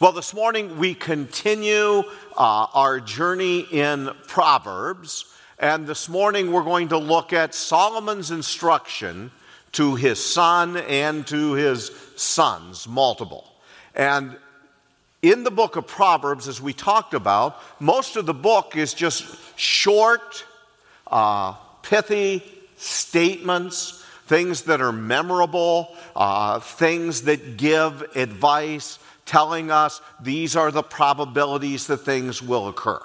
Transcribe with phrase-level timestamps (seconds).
[0.00, 1.98] Well, this morning we continue
[2.34, 5.26] uh, our journey in Proverbs,
[5.58, 9.30] and this morning we're going to look at Solomon's instruction
[9.72, 13.46] to his son and to his sons, multiple.
[13.94, 14.38] And
[15.20, 19.26] in the book of Proverbs, as we talked about, most of the book is just
[19.58, 20.46] short,
[21.08, 22.42] uh, pithy
[22.78, 28.98] statements, things that are memorable, uh, things that give advice
[29.30, 33.00] telling us these are the probabilities that things will occur.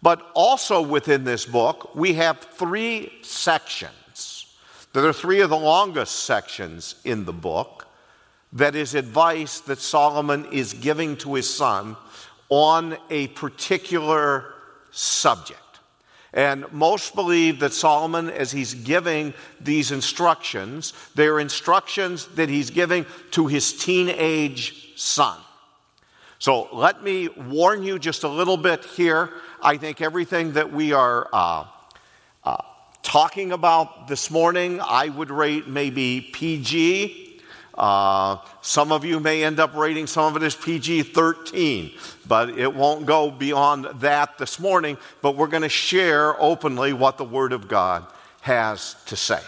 [0.00, 4.46] But also within this book, we have three sections.
[4.94, 7.86] There are three of the longest sections in the book
[8.54, 11.94] that is advice that Solomon is giving to his son
[12.48, 14.54] on a particular
[14.90, 15.60] subject.
[16.32, 23.06] And most believe that Solomon, as he's giving these instructions, they're instructions that he's giving
[23.30, 25.38] to his teenage son.
[26.38, 29.30] So let me warn you just a little bit here.
[29.60, 31.64] I think everything that we are uh,
[32.44, 32.56] uh,
[33.02, 37.27] talking about this morning, I would rate maybe PG.
[37.78, 41.92] Uh, some of you may end up rating some of it as PG 13,
[42.26, 44.98] but it won't go beyond that this morning.
[45.22, 48.04] But we're going to share openly what the Word of God
[48.40, 49.40] has to say.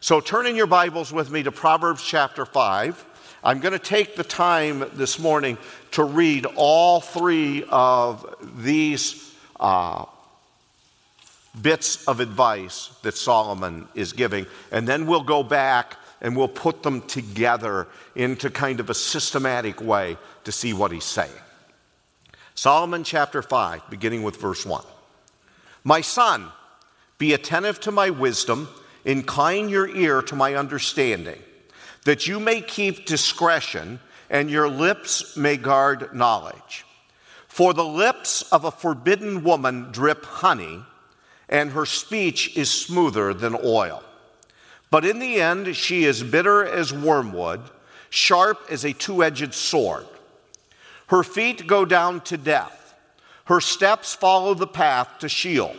[0.00, 3.04] So turn in your Bibles with me to Proverbs chapter 5.
[3.44, 5.58] I'm going to take the time this morning
[5.90, 10.06] to read all three of these uh,
[11.60, 16.82] bits of advice that Solomon is giving, and then we'll go back and we'll put
[16.82, 21.30] them together into kind of a systematic way to see what he's saying.
[22.54, 24.84] Solomon chapter 5, beginning with verse 1.
[25.84, 26.50] My son,
[27.18, 28.68] be attentive to my wisdom,
[29.04, 31.40] incline your ear to my understanding
[32.04, 36.84] that you may keep discretion and your lips may guard knowledge.
[37.46, 40.82] For the lips of a forbidden woman drip honey,
[41.48, 44.02] and her speech is smoother than oil.
[44.90, 47.60] But in the end, she is bitter as wormwood,
[48.10, 50.06] sharp as a two edged sword.
[51.08, 52.94] Her feet go down to death,
[53.46, 55.74] her steps follow the path to Sheol.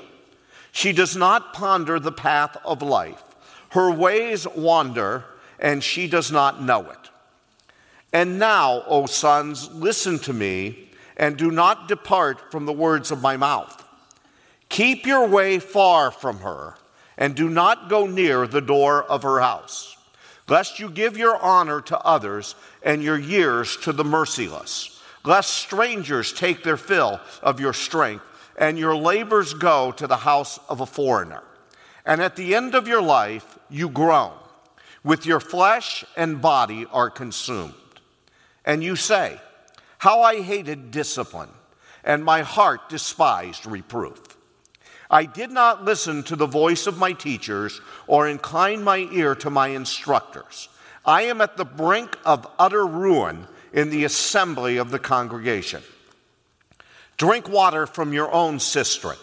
[0.71, 3.23] She does not ponder the path of life,
[3.69, 5.25] her ways wander
[5.59, 7.09] and she does not know it.
[8.13, 13.21] And now, O sons, listen to me and do not depart from the words of
[13.21, 13.85] my mouth.
[14.69, 16.75] Keep your way far from her
[17.19, 19.97] and do not go near the door of her house,
[20.47, 26.31] lest you give your honor to others and your years to the merciless, lest strangers
[26.31, 28.23] take their fill of your strength
[28.57, 31.43] and your labors go to the house of a foreigner.
[32.05, 34.31] And at the end of your life, you groan
[35.03, 37.73] with your flesh and body are consumed.
[38.65, 39.39] And you say,
[39.97, 41.49] How I hated discipline,
[42.03, 44.28] and my heart despised reproof.
[45.09, 49.49] I did not listen to the voice of my teachers or incline my ear to
[49.49, 50.69] my instructors.
[51.05, 55.81] I am at the brink of utter ruin in the assembly of the congregation.
[57.17, 59.17] Drink water from your own cistern,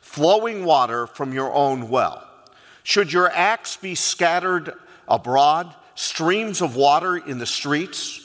[0.00, 2.26] flowing water from your own well.
[2.84, 4.74] Should your acts be scattered
[5.08, 8.20] abroad, streams of water in the streets.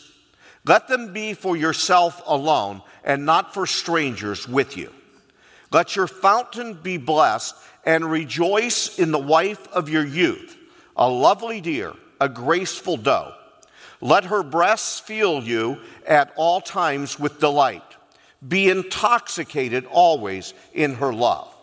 [0.66, 4.92] Let them be for yourself alone and not for strangers with you.
[5.72, 7.56] Let your fountain be blessed
[7.86, 10.58] and rejoice in the wife of your youth,
[10.96, 13.34] a lovely deer, a graceful doe.
[14.00, 17.84] Let her breasts fill you at all times with delight.
[18.48, 21.54] Be intoxicated always in her love.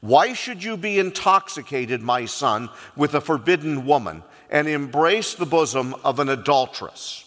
[0.00, 4.22] Why should you be intoxicated, my son, with a forbidden woman?
[4.50, 7.24] and embrace the bosom of an adulteress.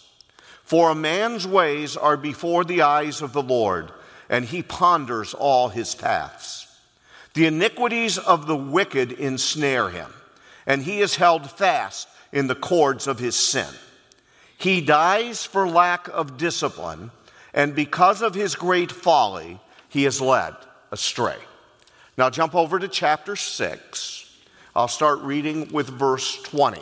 [0.64, 3.92] For a man's ways are before the eyes of the Lord,
[4.31, 6.66] and he ponders all his paths.
[7.34, 10.12] The iniquities of the wicked ensnare him,
[10.66, 13.68] and he is held fast in the cords of his sin.
[14.58, 17.12] He dies for lack of discipline,
[17.53, 20.56] and because of his great folly, he is led
[20.92, 21.38] astray.
[22.18, 24.39] Now jump over to chapter 6.
[24.74, 26.81] I'll start reading with verse 20.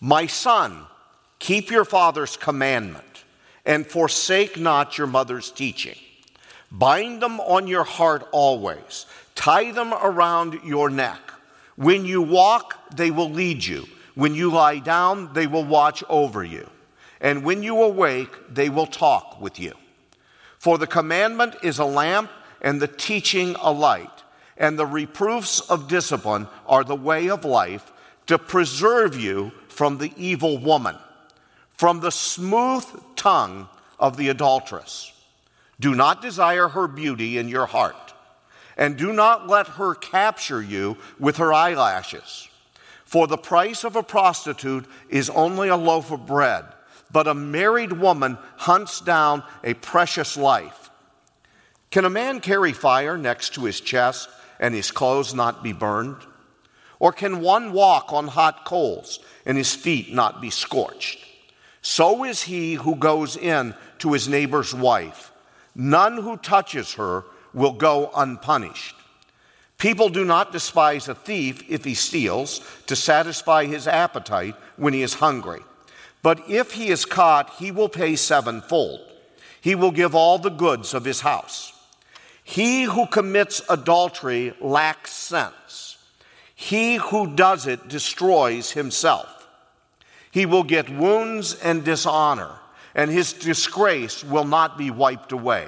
[0.00, 0.86] My son,
[1.38, 3.15] keep your father's commandment
[3.66, 5.98] and forsake not your mother's teaching.
[6.70, 11.20] Bind them on your heart always, tie them around your neck.
[11.76, 13.86] When you walk, they will lead you.
[14.14, 16.70] When you lie down, they will watch over you.
[17.20, 19.74] And when you awake, they will talk with you.
[20.58, 22.30] For the commandment is a lamp
[22.62, 24.22] and the teaching a light,
[24.56, 27.92] and the reproofs of discipline are the way of life
[28.26, 30.96] to preserve you from the evil woman,
[31.76, 32.84] from the smooth
[33.16, 33.68] tongue
[33.98, 35.12] of the adulteress.
[35.78, 38.14] Do not desire her beauty in your heart,
[38.76, 42.48] and do not let her capture you with her eyelashes.
[43.04, 46.64] For the price of a prostitute is only a loaf of bread,
[47.12, 50.90] but a married woman hunts down a precious life.
[51.90, 56.16] Can a man carry fire next to his chest and his clothes not be burned?
[56.98, 61.25] Or can one walk on hot coals and his feet not be scorched?
[61.88, 65.30] So is he who goes in to his neighbor's wife.
[65.76, 67.22] None who touches her
[67.54, 68.96] will go unpunished.
[69.78, 75.02] People do not despise a thief if he steals to satisfy his appetite when he
[75.02, 75.60] is hungry.
[76.24, 79.00] But if he is caught, he will pay sevenfold.
[79.60, 81.72] He will give all the goods of his house.
[82.42, 85.98] He who commits adultery lacks sense.
[86.52, 89.35] He who does it destroys himself.
[90.36, 92.50] He will get wounds and dishonor,
[92.94, 95.66] and his disgrace will not be wiped away.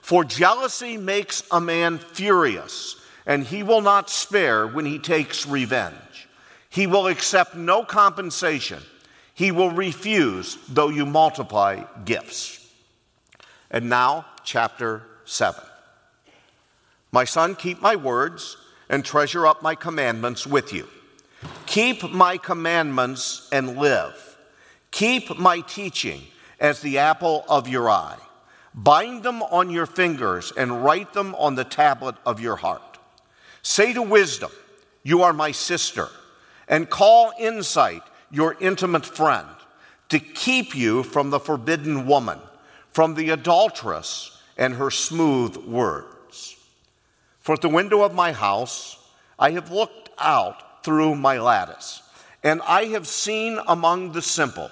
[0.00, 2.94] For jealousy makes a man furious,
[3.26, 6.28] and he will not spare when he takes revenge.
[6.70, 8.80] He will accept no compensation.
[9.34, 12.64] He will refuse, though you multiply gifts.
[13.68, 15.60] And now, chapter 7.
[17.10, 18.56] My son, keep my words
[18.88, 20.86] and treasure up my commandments with you.
[21.66, 24.36] Keep my commandments and live.
[24.90, 26.22] Keep my teaching
[26.60, 28.18] as the apple of your eye.
[28.74, 32.98] Bind them on your fingers and write them on the tablet of your heart.
[33.62, 34.50] Say to wisdom,
[35.02, 36.08] You are my sister,
[36.68, 39.46] and call insight your intimate friend,
[40.08, 42.38] to keep you from the forbidden woman,
[42.90, 46.56] from the adulteress and her smooth words.
[47.40, 48.98] For at the window of my house
[49.38, 52.02] I have looked out through my lattice.
[52.42, 54.70] And I have seen among the simple,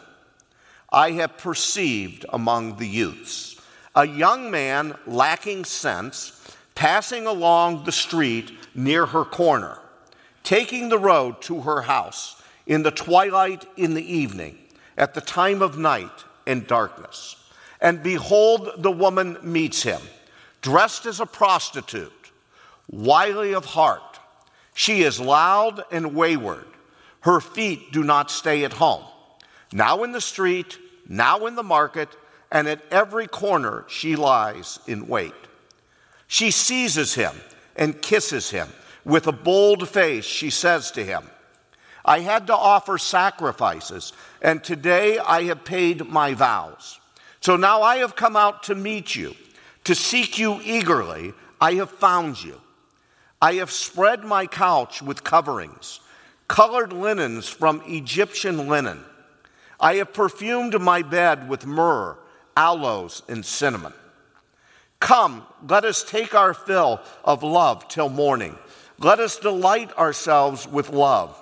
[0.90, 3.60] I have perceived among the youths,
[3.94, 6.36] a young man lacking sense
[6.74, 9.78] passing along the street near her corner,
[10.42, 14.56] taking the road to her house in the twilight in the evening,
[14.96, 17.36] at the time of night and darkness.
[17.82, 20.00] And behold, the woman meets him,
[20.62, 22.30] dressed as a prostitute,
[22.90, 24.09] wily of heart
[24.74, 26.66] she is loud and wayward.
[27.20, 29.04] Her feet do not stay at home.
[29.72, 30.78] Now in the street,
[31.08, 32.08] now in the market,
[32.50, 35.34] and at every corner she lies in wait.
[36.26, 37.34] She seizes him
[37.76, 38.68] and kisses him.
[39.04, 41.28] With a bold face, she says to him,
[42.04, 47.00] I had to offer sacrifices, and today I have paid my vows.
[47.40, 49.34] So now I have come out to meet you,
[49.84, 51.32] to seek you eagerly.
[51.60, 52.60] I have found you.
[53.42, 56.00] I have spread my couch with coverings,
[56.46, 59.02] colored linens from Egyptian linen.
[59.80, 62.18] I have perfumed my bed with myrrh,
[62.54, 63.94] aloes, and cinnamon.
[65.00, 68.58] Come, let us take our fill of love till morning.
[68.98, 71.34] Let us delight ourselves with love.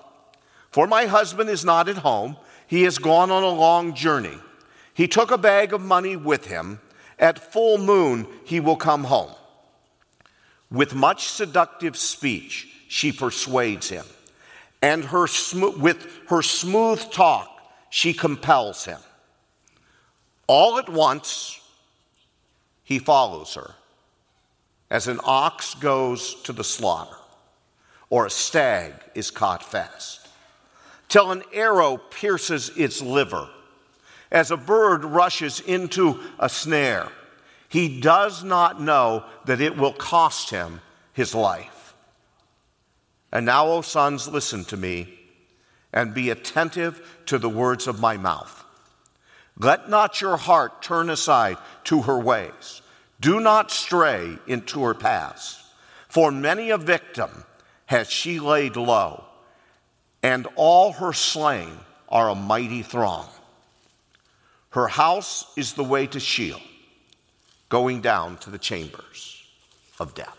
[0.71, 2.37] For my husband is not at home,
[2.69, 4.39] he has gone on a long journey.
[4.95, 6.81] He took a bag of money with him.
[7.19, 9.33] At full moon, he will come home.
[10.70, 14.05] With much seductive speech, she persuades him,
[14.82, 17.49] and her sm- with her smooth talk,
[17.91, 19.00] she compels him.
[20.47, 21.61] All at once,
[22.85, 23.75] he follows her,
[24.90, 27.16] as an ox goes to the slaughter,
[28.11, 30.28] or a stag is caught fast,
[31.09, 33.49] till an arrow pierces its liver,
[34.31, 37.11] as a bird rushes into a snare
[37.68, 40.80] he does not know that it will cost him
[41.12, 41.94] his life.
[43.30, 45.18] And now, O sons, listen to me
[45.92, 48.64] and be attentive to the words of my mouth.
[49.58, 52.80] Let not your heart turn aside to her ways.
[53.20, 55.62] Do not stray into her paths.
[56.08, 57.44] For many a victim
[57.87, 59.25] has she laid low,
[60.22, 61.72] and all her slain
[62.08, 63.26] are a mighty throng.
[64.70, 66.60] Her house is the way to Sheol
[67.68, 69.42] going down to the chambers
[69.98, 70.34] of death.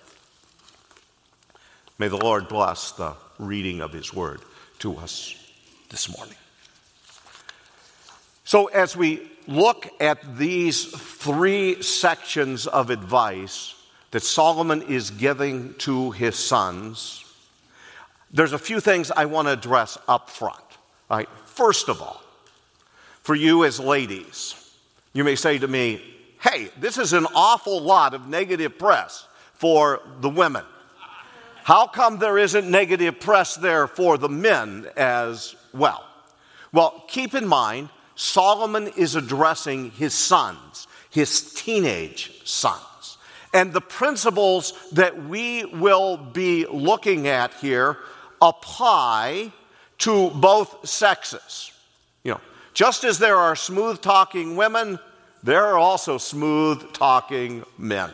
[1.98, 4.42] May the Lord bless the reading of His word
[4.80, 5.36] to us
[5.90, 6.36] this morning.
[8.46, 13.76] So, as we look at these three sections of advice
[14.12, 17.26] that Solomon is giving to his sons,
[18.32, 20.64] there's a few things I want to address up front.
[21.10, 21.30] Right?
[21.46, 22.22] First of all,
[23.22, 24.56] for you as ladies,
[25.14, 26.02] you may say to me,
[26.40, 30.64] hey, this is an awful lot of negative press for the women.
[31.64, 36.04] How come there isn't negative press there for the men as well?
[36.72, 43.18] Well, keep in mind, Solomon is addressing his sons, his teenage sons.
[43.54, 47.98] And the principles that we will be looking at here
[48.42, 49.52] apply
[50.00, 51.72] to both sexes.
[52.24, 52.42] You know,
[52.74, 55.00] just as there are smooth talking women,
[55.44, 58.12] there are also smooth talking men.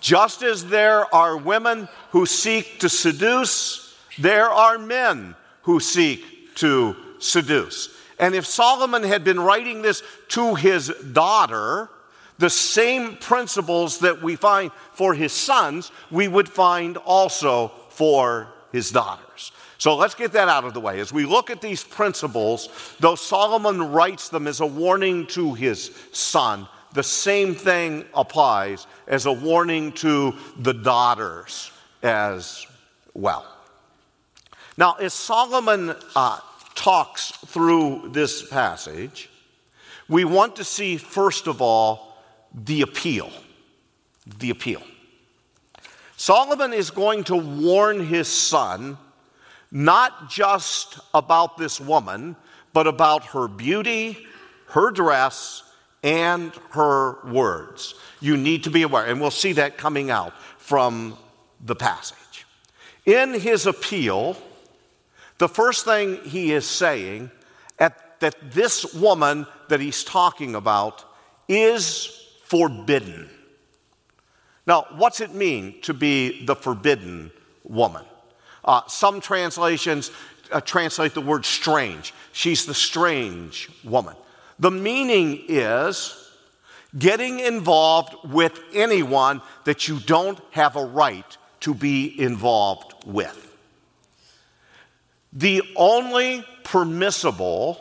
[0.00, 6.94] Just as there are women who seek to seduce, there are men who seek to
[7.18, 7.94] seduce.
[8.18, 11.90] And if Solomon had been writing this to his daughter,
[12.38, 18.90] the same principles that we find for his sons, we would find also for his
[18.90, 19.52] daughters.
[19.78, 21.00] So let's get that out of the way.
[21.00, 22.68] As we look at these principles,
[23.00, 29.26] though Solomon writes them as a warning to his son, the same thing applies as
[29.26, 31.70] a warning to the daughters
[32.02, 32.66] as
[33.12, 33.46] well.
[34.78, 36.40] Now, as Solomon uh,
[36.74, 39.28] talks through this passage,
[40.08, 42.16] we want to see, first of all,
[42.54, 43.30] the appeal.
[44.38, 44.82] The appeal.
[46.16, 48.96] Solomon is going to warn his son
[49.76, 52.34] not just about this woman,
[52.72, 54.26] but about her beauty,
[54.68, 55.64] her dress,
[56.02, 57.94] and her words.
[58.20, 61.18] You need to be aware, and we'll see that coming out from
[61.62, 62.46] the passage.
[63.04, 64.38] In his appeal,
[65.36, 67.30] the first thing he is saying
[67.78, 71.04] at, that this woman that he's talking about
[71.48, 73.28] is forbidden.
[74.66, 77.30] Now, what's it mean to be the forbidden
[77.62, 78.06] woman?
[78.66, 80.10] Uh, some translations
[80.50, 82.12] uh, translate the word strange.
[82.32, 84.16] She's the strange woman.
[84.58, 86.30] The meaning is
[86.98, 93.42] getting involved with anyone that you don't have a right to be involved with.
[95.32, 97.80] The only permissible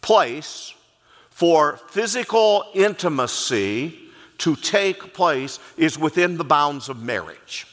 [0.00, 0.74] place
[1.30, 3.98] for physical intimacy
[4.38, 7.66] to take place is within the bounds of marriage.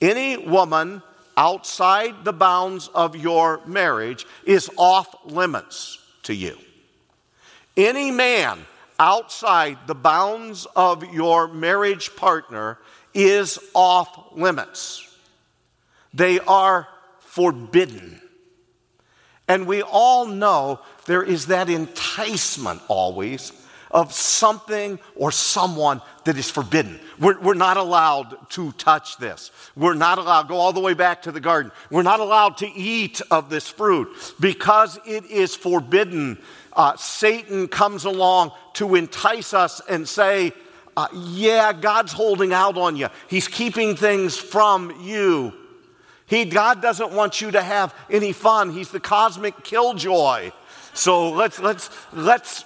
[0.00, 1.02] Any woman
[1.36, 6.56] outside the bounds of your marriage is off limits to you.
[7.76, 8.58] Any man
[8.98, 12.78] outside the bounds of your marriage partner
[13.14, 15.06] is off limits.
[16.12, 16.88] They are
[17.20, 18.20] forbidden.
[19.48, 23.52] And we all know there is that enticement always
[23.90, 27.00] of something or someone that is forbidden.
[27.18, 29.50] We're, we're, not allowed to touch this.
[29.76, 31.72] We're not allowed, go all the way back to the garden.
[31.90, 36.38] We're not allowed to eat of this fruit because it is forbidden.
[36.72, 40.52] Uh, Satan comes along to entice us and say,
[40.96, 45.52] uh, Yeah, God's holding out on you, He's keeping things from you.
[46.26, 48.70] He, God doesn't want you to have any fun.
[48.70, 50.52] He's the cosmic killjoy.
[50.94, 52.64] So let's, let's, let's,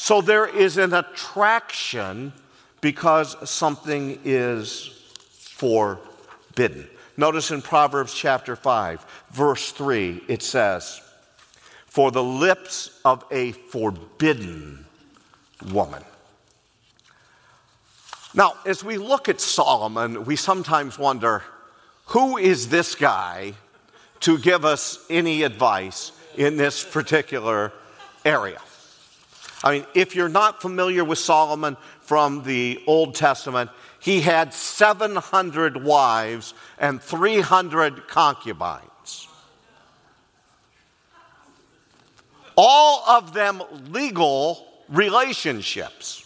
[0.00, 2.32] so there is an attraction
[2.80, 4.96] because something is
[5.32, 6.88] forbidden.
[7.16, 11.00] Notice in Proverbs chapter 5, verse 3, it says,
[11.86, 14.86] For the lips of a forbidden
[15.72, 16.04] woman.
[18.34, 21.42] Now, as we look at Solomon, we sometimes wonder
[22.06, 23.54] who is this guy
[24.20, 27.72] to give us any advice in this particular
[28.24, 28.60] area?
[29.64, 35.82] I mean, if you're not familiar with Solomon from the Old Testament, he had 700
[35.82, 39.28] wives and 300 concubines.
[42.56, 46.24] All of them legal relationships.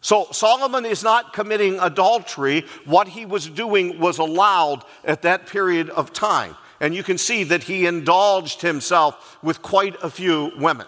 [0.00, 2.66] So Solomon is not committing adultery.
[2.84, 6.56] What he was doing was allowed at that period of time.
[6.80, 10.86] And you can see that he indulged himself with quite a few women.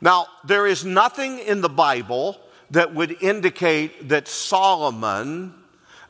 [0.00, 2.38] Now, there is nothing in the Bible
[2.70, 5.54] that would indicate that Solomon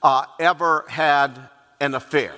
[0.02, 1.38] uh, ever had
[1.80, 2.34] an affair.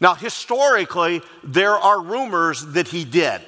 [0.00, 3.40] Now, historically, there are rumors that he did.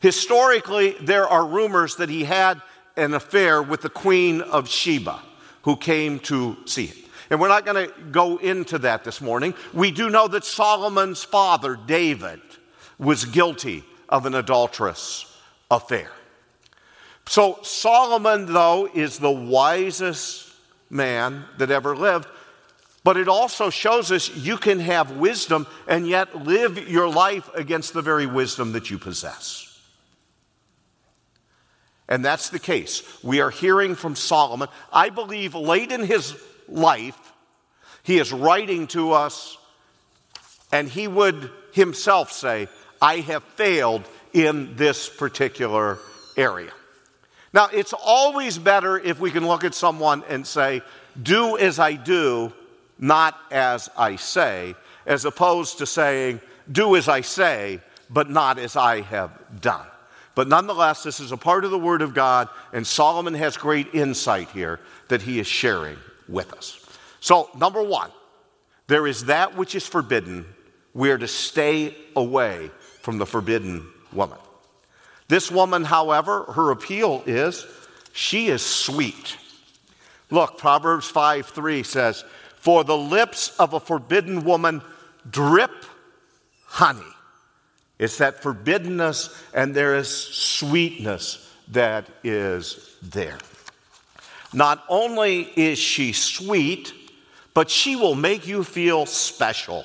[0.00, 2.60] Historically, there are rumors that he had
[2.96, 5.20] an affair with the Queen of Sheba,
[5.62, 6.96] who came to see him.
[7.30, 9.54] And we're not going to go into that this morning.
[9.72, 12.40] We do know that Solomon's father, David,
[12.98, 15.35] was guilty of an adulterous
[15.70, 16.10] affair.
[17.26, 20.52] So, Solomon, though, is the wisest
[20.90, 22.28] man that ever lived.
[23.02, 27.92] But it also shows us you can have wisdom and yet live your life against
[27.92, 29.62] the very wisdom that you possess.
[32.08, 33.02] And that's the case.
[33.22, 34.68] We are hearing from Solomon.
[34.92, 36.36] I believe late in his
[36.68, 37.18] life,
[38.02, 39.56] he is writing to us,
[40.72, 42.68] and he would himself say,
[43.00, 44.04] I have failed
[44.36, 45.98] in this particular
[46.36, 46.70] area.
[47.54, 50.82] Now, it's always better if we can look at someone and say,
[51.20, 52.52] Do as I do,
[52.98, 54.74] not as I say,
[55.06, 59.86] as opposed to saying, Do as I say, but not as I have done.
[60.34, 63.94] But nonetheless, this is a part of the Word of God, and Solomon has great
[63.94, 65.96] insight here that he is sharing
[66.28, 66.78] with us.
[67.20, 68.10] So, number one,
[68.86, 70.44] there is that which is forbidden.
[70.92, 74.38] We are to stay away from the forbidden woman.
[75.28, 77.66] This woman, however, her appeal is
[78.12, 79.36] she is sweet.
[80.30, 82.24] Look, Proverbs 5 3 says,
[82.56, 84.82] For the lips of a forbidden woman
[85.28, 85.84] drip
[86.64, 87.02] honey.
[87.98, 93.38] It's that forbiddenness, and there is sweetness that is there.
[94.52, 96.92] Not only is she sweet,
[97.54, 99.84] but she will make you feel special.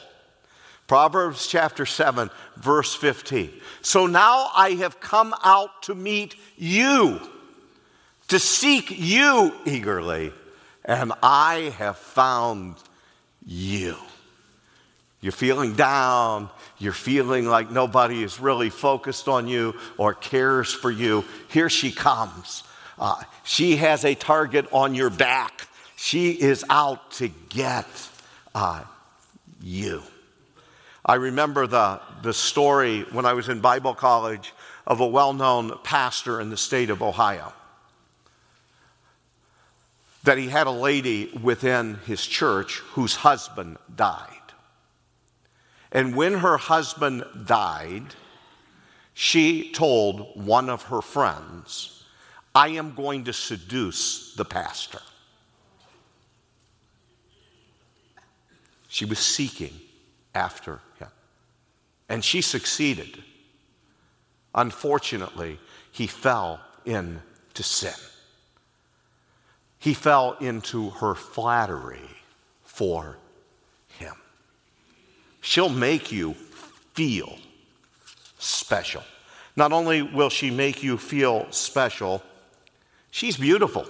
[0.92, 3.50] Proverbs chapter 7, verse 15.
[3.82, 7.22] So now I have come out to meet you,
[8.28, 10.34] to seek you eagerly,
[10.84, 12.76] and I have found
[13.46, 13.96] you.
[15.22, 16.50] You're feeling down.
[16.78, 21.24] You're feeling like nobody is really focused on you or cares for you.
[21.48, 22.66] Here she comes.
[23.00, 25.70] Uh, she has a target on your back.
[25.96, 27.88] She is out to get
[28.54, 28.84] uh,
[29.62, 30.04] you.
[31.06, 34.54] I remember the, the story when I was in Bible college
[34.86, 37.54] of a well known pastor in the state of Ohio.
[40.24, 44.28] That he had a lady within his church whose husband died.
[45.92, 48.16] And when her husband died,
[49.14, 52.04] she told one of her friends,
[52.54, 55.02] I am going to seduce the pastor.
[58.88, 59.74] She was seeking
[60.34, 61.08] after him.
[62.10, 63.24] And she succeeded.
[64.54, 65.60] Unfortunately,
[65.92, 67.94] he fell into sin.
[69.80, 72.10] He fell into her flattery
[72.64, 73.18] for
[73.98, 74.14] him.
[75.42, 76.34] She'll make you
[76.94, 77.38] feel
[78.38, 79.04] special.
[79.56, 82.22] Not only will she make you feel special,
[83.10, 83.86] she's beautiful.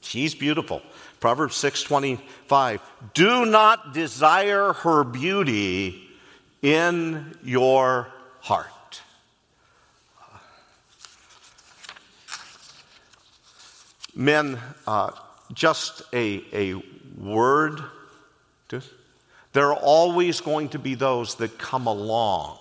[0.00, 0.82] She's beautiful.
[1.24, 2.82] Proverbs 6:25.
[3.14, 6.06] Do not desire her beauty
[6.60, 9.00] in your heart.
[14.14, 15.12] Men, uh,
[15.54, 16.74] just a, a
[17.16, 17.82] word.
[19.54, 22.58] There are always going to be those that come along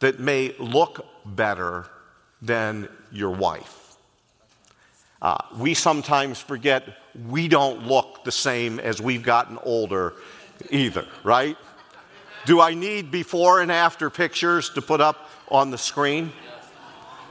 [0.00, 1.86] that may look better
[2.42, 3.79] than your wife.
[5.22, 6.96] Uh, we sometimes forget
[7.28, 10.14] we don't look the same as we've gotten older
[10.70, 11.56] either, right?
[12.46, 16.32] Do I need before and after pictures to put up on the screen?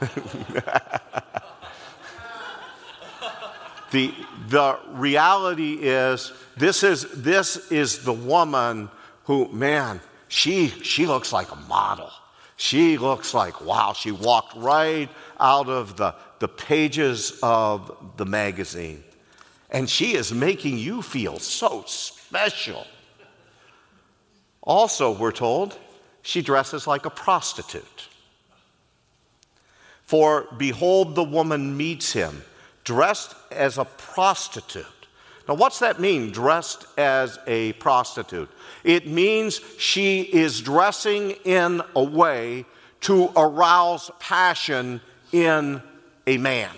[3.90, 4.14] the,
[4.48, 8.88] the reality is this is, this is the woman
[9.24, 12.10] who, man, she, she looks like a model.
[12.60, 15.08] She looks like, wow, she walked right
[15.40, 19.02] out of the, the pages of the magazine.
[19.70, 22.86] And she is making you feel so special.
[24.60, 25.78] Also, we're told,
[26.20, 28.08] she dresses like a prostitute.
[30.02, 32.42] For behold, the woman meets him
[32.84, 34.99] dressed as a prostitute.
[35.50, 38.48] Now, what's that mean, dressed as a prostitute?
[38.84, 42.66] It means she is dressing in a way
[43.00, 45.00] to arouse passion
[45.32, 45.82] in
[46.28, 46.70] a man.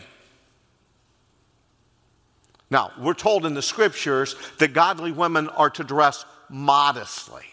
[2.70, 7.44] Now, we're told in the scriptures that godly women are to dress modestly.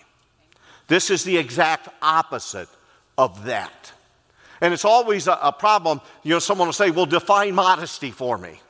[0.87, 2.69] This is the exact opposite
[3.17, 3.91] of that.
[4.61, 5.99] And it's always a, a problem.
[6.23, 8.61] You know, someone will say, Well, define modesty for me.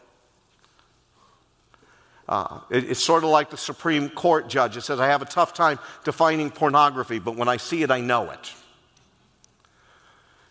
[2.30, 4.78] Uh, it, it's sort of like the Supreme Court judge.
[4.78, 8.02] It says, I have a tough time defining pornography, but when I see it, I
[8.02, 8.54] know it.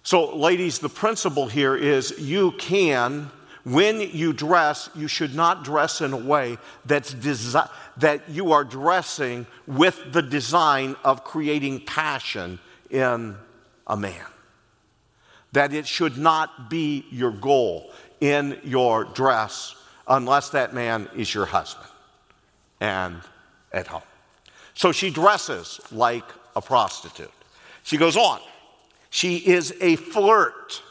[0.03, 3.31] So, ladies, the principle here is you can,
[3.63, 8.65] when you dress, you should not dress in a way that's desi- that you are
[8.65, 12.59] dressing with the design of creating passion
[12.91, 13.37] in
[13.87, 14.27] a man.
[15.53, 19.77] That it should not be your goal in your dress
[20.09, 21.89] unless that man is your husband
[22.81, 23.21] and
[23.73, 24.03] at home.
[24.75, 27.33] So she dresses like a prostitute.
[27.83, 28.41] She goes on.
[29.11, 30.83] She is a flirt.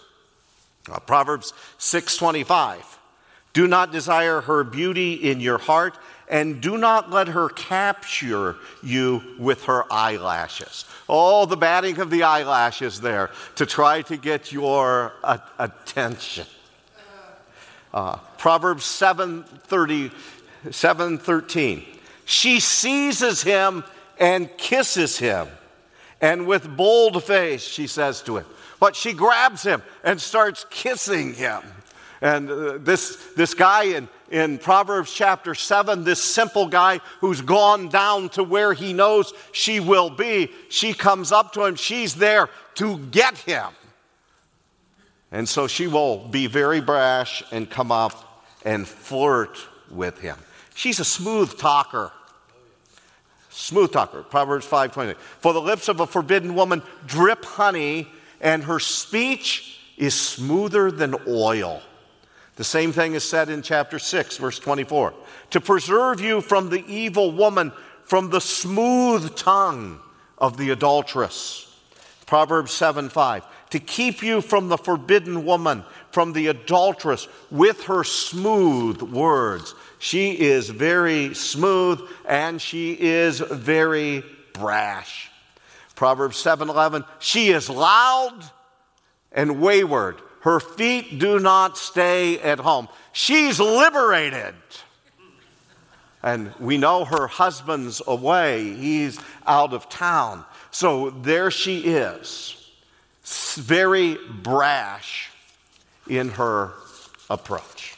[0.92, 2.84] Uh, Proverbs 6:25.
[3.54, 5.98] Do not desire her beauty in your heart,
[6.30, 10.86] and do not let her capture you with her eyelashes.
[11.10, 16.46] Oh, the batting of the eyelashes there to try to get your uh, attention.
[17.98, 20.12] Uh, Proverbs 7:30,
[20.70, 21.84] 7:13.
[22.26, 23.84] She seizes him
[24.20, 25.48] and kisses him,
[26.22, 28.46] and with bold face she says to him,
[28.80, 31.64] "But she grabs him and starts kissing him."
[32.22, 37.90] And uh, this, this guy in, in Proverbs chapter 7, this simple guy who's gone
[37.90, 41.76] down to where he knows she will be, she comes up to him.
[41.76, 43.72] She's there to get him.
[45.32, 49.58] And so she will be very brash and come up and flirt
[49.90, 50.38] with him.
[50.74, 52.12] She's a smooth talker.
[53.50, 54.24] Smooth talker.
[54.24, 55.16] Proverbs 5:20.
[55.40, 58.08] For the lips of a forbidden woman drip honey,
[58.40, 61.82] and her speech is smoother than oil.
[62.56, 65.14] The same thing is said in chapter 6, verse 24.
[65.52, 67.72] To preserve you from the evil woman,
[68.04, 70.00] from the smooth tongue
[70.38, 71.68] of the adulteress.
[72.26, 73.44] Proverbs 7 5.
[73.72, 79.76] To keep you from the forbidden woman, from the adulteress, with her smooth words.
[80.00, 85.30] She is very smooth and she is very brash.
[85.96, 87.04] Proverbs 7 11.
[87.20, 88.40] She is loud
[89.32, 92.88] and wayward her feet do not stay at home.
[93.12, 94.56] She's liberated.
[96.24, 100.46] And we know her husband's away, he's out of town.
[100.72, 102.67] So there she is,
[103.56, 105.30] very brash
[106.08, 106.74] in her
[107.30, 107.96] approach.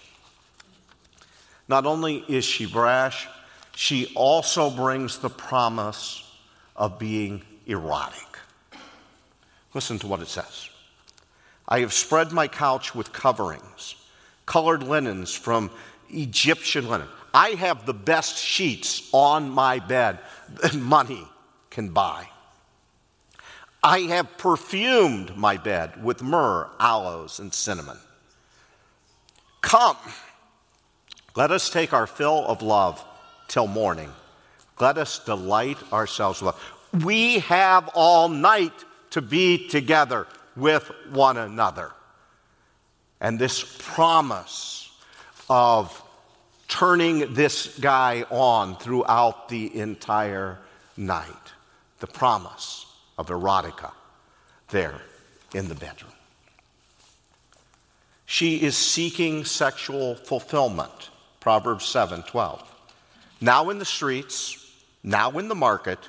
[1.68, 3.28] Not only is she brash,
[3.76, 6.24] she also brings the promise
[6.76, 8.40] of being erotic.
[9.74, 10.70] Listen to what it says.
[11.68, 13.96] I have spread my couch with coverings,
[14.48, 15.70] colored linens from
[16.10, 17.08] Egyptian linen.
[17.32, 20.18] I have the best sheets on my bed
[20.62, 21.28] that money
[21.70, 22.28] can buy.
[23.84, 27.98] I have perfumed my bed with myrrh, aloes, and cinnamon.
[29.62, 29.98] Come,
[31.36, 33.04] let us take our fill of love
[33.48, 34.12] till morning.
[34.80, 37.04] Let us delight ourselves with love.
[37.06, 38.74] We have all night
[39.12, 41.92] to be together with one another.
[43.22, 44.92] And this promise
[45.50, 46.02] of
[46.68, 50.60] turning this guy on throughout the entire
[50.96, 51.34] night.
[52.00, 52.86] The promise
[53.20, 53.92] of erotica
[54.70, 55.02] there
[55.54, 56.14] in the bedroom.
[58.26, 61.10] She is seeking sexual fulfillment.
[61.42, 62.64] Proverbs 7 12.
[63.42, 66.00] Now in the streets, now in the market,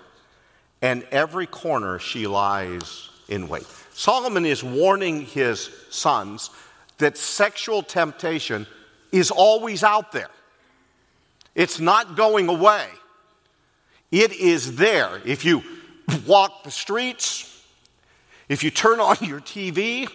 [0.81, 3.67] and every corner she lies in wait.
[3.93, 6.51] Solomon is warning his sons
[6.99, 8.67] that sexual temptation
[9.11, 10.31] is always out there.
[11.55, 12.87] It's not going away.
[14.13, 15.21] It is there.
[15.25, 15.63] If you
[16.27, 17.65] walk the streets,
[18.49, 20.09] if you turn on your TV,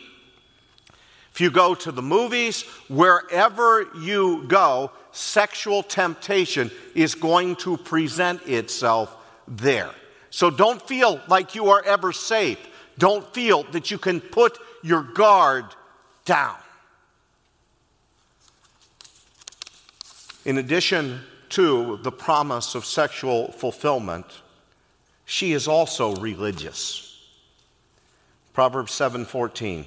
[1.31, 8.45] if you go to the movies, wherever you go, sexual temptation is going to present
[8.47, 9.15] itself
[9.47, 9.91] there.
[10.29, 12.59] So don't feel like you are ever safe.
[12.97, 15.65] Don't feel that you can put your guard
[16.25, 16.55] down.
[20.45, 24.25] In addition to the promise of sexual fulfillment,
[25.25, 27.01] she is also religious.
[28.53, 29.85] Proverbs 7:14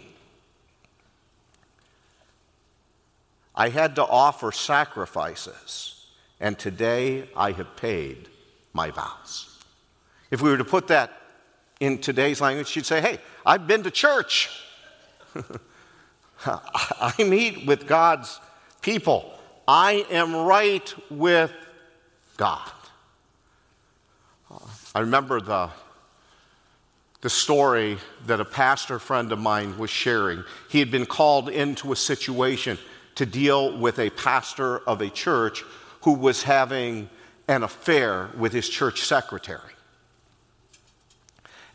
[3.54, 6.06] I had to offer sacrifices,
[6.38, 8.28] and today I have paid
[8.72, 9.58] my vows.
[10.30, 11.12] If we were to put that
[11.80, 14.48] in today's language, she'd say, Hey, I've been to church.
[16.46, 18.38] I meet with God's
[18.80, 19.32] people.
[19.66, 21.52] I am right with
[22.36, 22.70] God.
[24.98, 25.70] I remember the,
[27.20, 30.42] the story that a pastor friend of mine was sharing.
[30.68, 32.78] He had been called into a situation
[33.14, 35.62] to deal with a pastor of a church
[36.02, 37.08] who was having
[37.46, 39.70] an affair with his church secretary.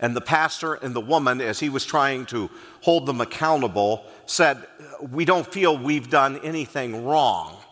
[0.02, 2.50] And the pastor and the woman, as he was trying to
[2.82, 4.68] hold them accountable, said,
[5.00, 7.63] We don't feel we've done anything wrong.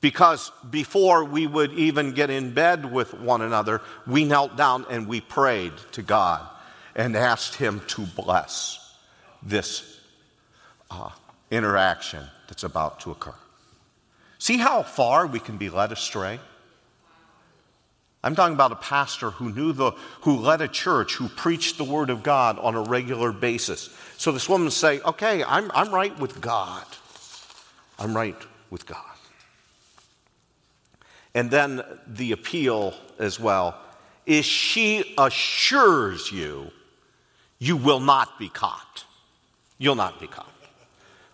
[0.00, 5.08] Because before we would even get in bed with one another, we knelt down and
[5.08, 6.46] we prayed to God
[6.94, 8.94] and asked Him to bless
[9.42, 10.00] this
[10.90, 11.10] uh,
[11.50, 13.34] interaction that's about to occur.
[14.38, 16.38] See how far we can be led astray?
[18.22, 21.84] I'm talking about a pastor who knew the, who led a church, who preached the
[21.84, 23.90] word of God on a regular basis.
[24.16, 26.84] So this woman say, okay, I'm, I'm right with God.
[27.98, 28.36] I'm right
[28.70, 29.04] with God.
[31.38, 33.78] And then the appeal as well
[34.26, 36.72] is she assures you
[37.60, 39.04] you will not be caught.
[39.78, 40.52] You'll not be caught.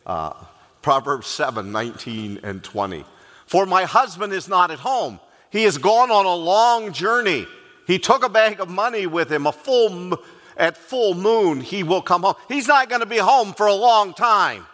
[0.05, 0.35] Uh,
[0.83, 3.07] Proverbs 7 19 and 20.
[3.47, 5.21] For my husband is not at home.
[5.49, 7.47] He has gone on a long journey.
[7.87, 10.19] He took a bag of money with him, a full,
[10.59, 12.35] at full moon, he will come home.
[12.49, 14.67] He's not going to be home for a long time.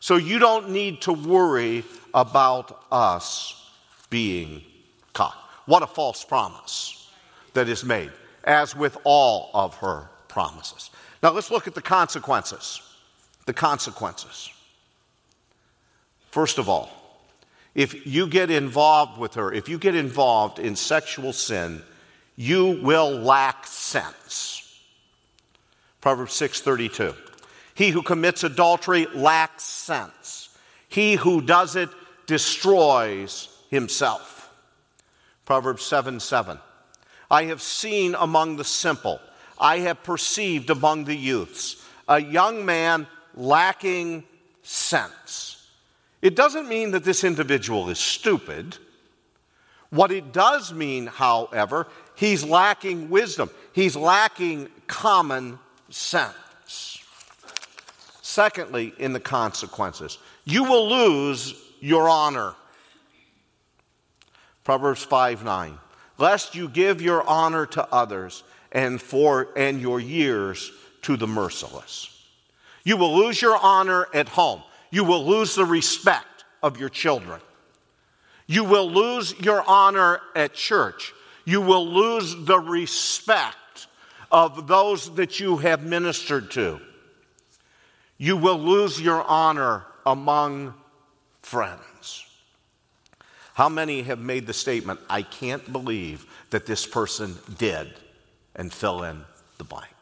[0.00, 3.65] So you don't need to worry about us
[4.10, 4.62] being
[5.12, 5.36] caught.
[5.66, 7.10] What a false promise
[7.54, 8.12] that is made,
[8.44, 10.90] as with all of her promises.
[11.22, 12.82] Now let's look at the consequences.
[13.46, 14.50] The consequences.
[16.30, 16.90] First of all,
[17.74, 21.82] if you get involved with her, if you get involved in sexual sin,
[22.36, 24.62] you will lack sense.
[26.00, 27.14] Proverbs 6:32.
[27.74, 30.50] He who commits adultery lacks sense.
[30.88, 31.90] He who does it
[32.26, 34.50] destroys himself.
[35.44, 36.58] Proverbs 7 7.
[37.30, 39.20] I have seen among the simple,
[39.58, 44.24] I have perceived among the youths, a young man lacking
[44.62, 45.66] sense.
[46.22, 48.78] It doesn't mean that this individual is stupid.
[49.90, 55.58] What it does mean, however, he's lacking wisdom, he's lacking common
[55.90, 57.02] sense.
[58.22, 62.54] Secondly, in the consequences, you will lose your honor.
[64.66, 65.78] Proverbs 5 9.
[66.18, 72.10] Lest you give your honor to others and for and your years to the merciless.
[72.82, 74.60] You will lose your honor at home.
[74.90, 77.40] You will lose the respect of your children.
[78.48, 81.14] You will lose your honor at church.
[81.44, 83.86] You will lose the respect
[84.32, 86.80] of those that you have ministered to.
[88.18, 90.74] You will lose your honor among
[91.42, 91.95] friends.
[93.56, 97.94] How many have made the statement, I can't believe that this person did,
[98.54, 99.24] and fill in
[99.56, 99.94] the blank?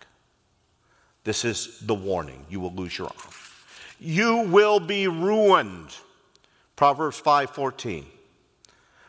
[1.22, 2.44] This is the warning.
[2.50, 3.30] You will lose your honor.
[4.00, 5.94] You will be ruined.
[6.74, 8.06] Proverbs 5:14.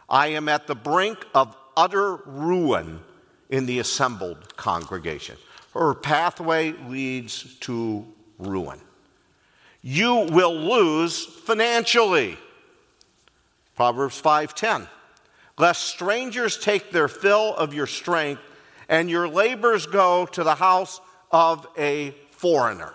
[0.07, 2.99] I am at the brink of utter ruin
[3.49, 5.37] in the assembled congregation.
[5.73, 8.05] Her pathway leads to
[8.37, 8.79] ruin.
[9.81, 12.37] You will lose financially.
[13.75, 14.87] Proverbs 5:10.
[15.57, 18.41] Lest strangers take their fill of your strength
[18.89, 20.99] and your labors go to the house
[21.31, 22.93] of a foreigner.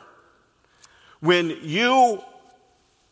[1.20, 2.22] When you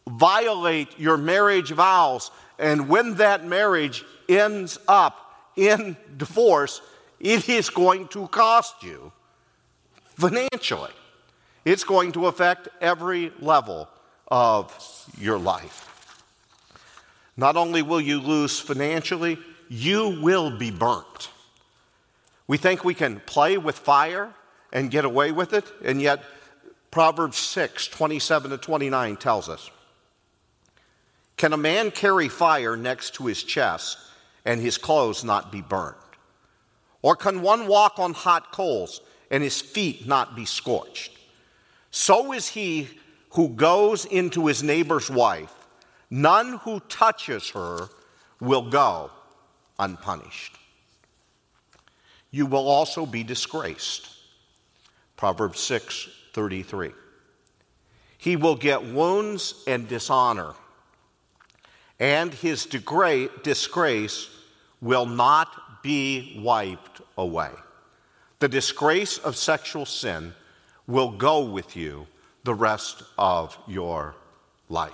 [0.09, 6.81] violate your marriage vows and when that marriage ends up in divorce,
[7.20, 9.12] it is going to cost you
[10.16, 10.92] financially.
[11.64, 13.88] It's going to affect every level
[14.28, 14.72] of
[15.18, 15.88] your life.
[17.38, 21.31] Not only will you lose financially, you will be burnt.
[22.48, 24.35] We think we can play with fire
[24.72, 26.22] and get away with it, and yet
[26.90, 29.70] Proverbs 6 27 to 29 tells us
[31.37, 33.98] Can a man carry fire next to his chest
[34.44, 35.94] and his clothes not be burned?
[37.03, 41.12] Or can one walk on hot coals and his feet not be scorched?
[41.92, 42.88] So is he
[43.31, 45.55] who goes into his neighbor's wife.
[46.11, 47.88] None who touches her
[48.40, 49.11] will go
[49.79, 50.57] unpunished.
[52.31, 54.09] You will also be disgraced.
[55.16, 56.92] Proverbs 6 33.
[58.18, 60.55] He will get wounds and dishonor,
[61.99, 64.29] and his disgrace
[64.81, 67.51] will not be wiped away.
[68.40, 70.35] The disgrace of sexual sin
[70.87, 72.07] will go with you
[72.44, 74.14] the rest of your
[74.68, 74.92] life.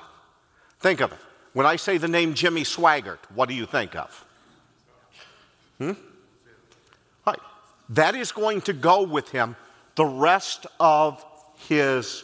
[0.85, 1.19] Think of it.
[1.55, 4.27] When I say the name Jimmy Swaggart, what do you think of?
[5.79, 5.93] Hmm?
[7.27, 7.39] Right.
[7.89, 9.57] That is going to go with him
[9.95, 11.25] the rest of
[11.69, 12.23] his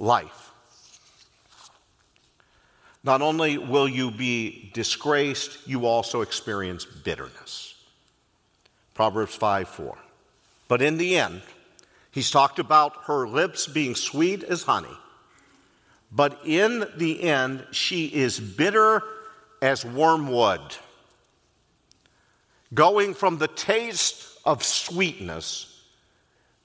[0.00, 0.50] life.
[3.04, 7.76] Not only will you be disgraced, you also experience bitterness.
[8.94, 9.96] Proverbs 5 4.
[10.66, 11.40] But in the end,
[12.10, 14.98] he's talked about her lips being sweet as honey.
[16.12, 19.02] But in the end, she is bitter
[19.62, 20.60] as wormwood,
[22.74, 25.82] going from the taste of sweetness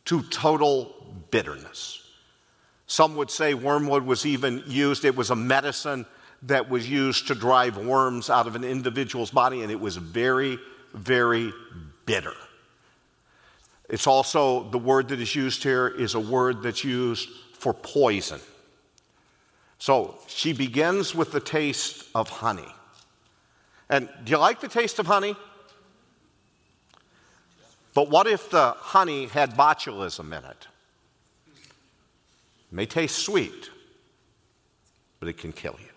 [0.05, 0.95] to total
[1.29, 2.01] bitterness.
[2.87, 6.05] Some would say wormwood was even used, it was a medicine
[6.43, 10.59] that was used to drive worms out of an individual's body, and it was very,
[10.93, 11.51] very
[12.05, 12.33] bitter.
[13.89, 18.39] It's also the word that is used here is a word that's used for poison.
[19.79, 22.73] So she begins with the taste of honey.
[23.89, 25.35] And do you like the taste of honey?
[27.93, 30.67] But what if the honey had botulism in it?
[31.47, 33.69] It may taste sweet,
[35.19, 35.89] but it can kill you.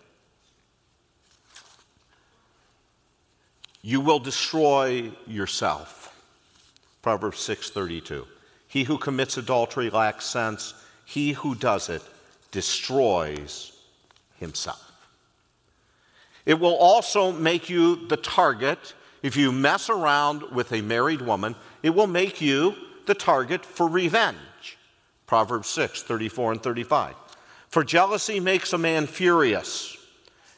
[3.81, 6.13] You will destroy yourself.
[7.01, 8.27] Proverbs 6:32.
[8.67, 10.73] He who commits adultery lacks sense.
[11.05, 12.03] He who does it
[12.51, 13.73] destroys
[14.37, 14.91] himself.
[16.45, 18.93] It will also make you the target.
[19.21, 23.87] If you mess around with a married woman, it will make you the target for
[23.87, 24.37] revenge.
[25.27, 27.15] Proverbs 6, 34 and 35.
[27.67, 29.95] For jealousy makes a man furious,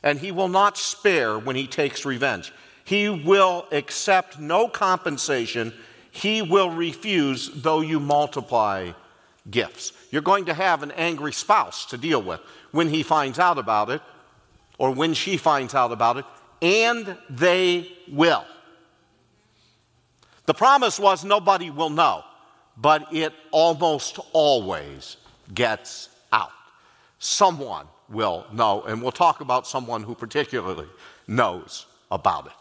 [0.01, 2.53] and he will not spare when he takes revenge.
[2.85, 5.73] He will accept no compensation.
[6.09, 8.91] He will refuse, though you multiply
[9.49, 9.93] gifts.
[10.11, 13.89] You're going to have an angry spouse to deal with when he finds out about
[13.89, 14.01] it
[14.77, 16.25] or when she finds out about it,
[16.61, 18.45] and they will.
[20.45, 22.23] The promise was nobody will know,
[22.77, 25.17] but it almost always
[25.53, 26.51] gets out.
[27.19, 30.87] Someone will know, and we'll talk about someone who particularly
[31.27, 32.53] knows about it.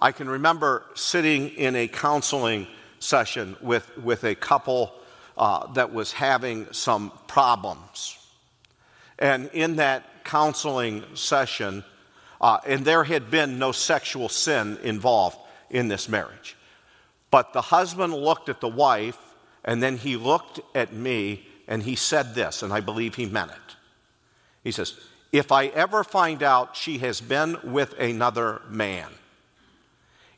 [0.00, 2.66] I can remember sitting in a counseling
[3.04, 4.92] session with, with a couple
[5.36, 8.18] uh, that was having some problems.
[9.18, 11.84] And in that counseling session,
[12.40, 15.38] uh, and there had been no sexual sin involved
[15.70, 16.56] in this marriage.
[17.30, 19.18] But the husband looked at the wife,
[19.64, 23.50] and then he looked at me, and he said this, and I believe he meant
[23.50, 23.76] it.
[24.62, 24.98] He says,
[25.32, 29.08] If I ever find out she has been with another man,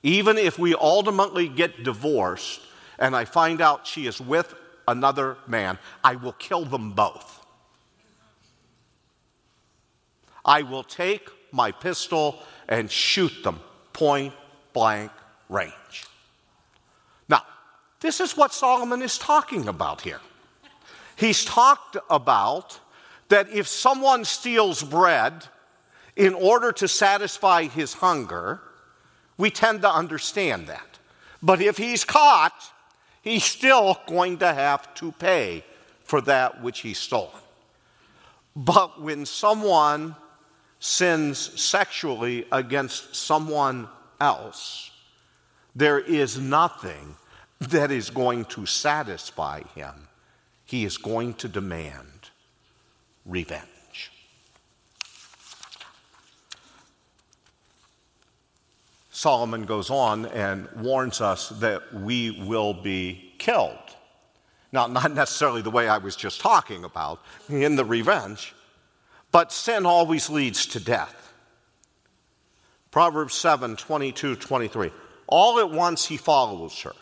[0.06, 2.60] even if we ultimately get divorced
[2.96, 4.54] and I find out she is with
[4.86, 7.44] another man, I will kill them both.
[10.44, 12.38] I will take my pistol
[12.68, 13.58] and shoot them
[13.92, 14.32] point
[14.72, 15.10] blank
[15.48, 16.06] range.
[17.28, 17.42] Now,
[17.98, 20.20] this is what Solomon is talking about here.
[21.16, 22.78] He's talked about
[23.28, 25.46] that if someone steals bread
[26.14, 28.60] in order to satisfy his hunger,
[29.38, 30.98] we tend to understand that.
[31.42, 32.72] But if he's caught,
[33.22, 35.64] he's still going to have to pay
[36.04, 37.42] for that which he's stolen.
[38.54, 40.16] But when someone
[40.78, 43.88] sins sexually against someone
[44.20, 44.90] else,
[45.74, 47.16] there is nothing
[47.60, 50.08] that is going to satisfy him.
[50.64, 52.30] He is going to demand
[53.24, 53.75] revenge.
[59.16, 63.78] Solomon goes on and warns us that we will be killed.
[64.72, 68.54] Now, not necessarily the way I was just talking about in the revenge,
[69.32, 71.32] but sin always leads to death.
[72.90, 74.92] Proverbs 7 22 23.
[75.28, 76.92] All at once he follows her.